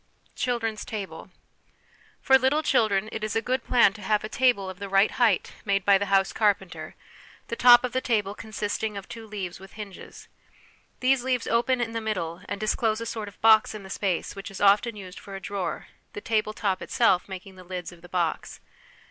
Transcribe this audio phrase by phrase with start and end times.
[0.35, 1.29] Children's Table.
[2.21, 5.11] For little children it is a good plan to have a table of the right
[5.11, 6.95] height made by the house carpenter,
[7.49, 10.27] the top of the table consisting of two leaves with hinges.
[11.01, 14.35] These leaves open in the middle, and disclose a sort of box in the space
[14.35, 18.01] which is often used for a drawer, the table top itself making the lids of
[18.01, 18.59] the box.